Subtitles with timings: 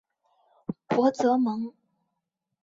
[0.87, 1.71] 博泽蒙。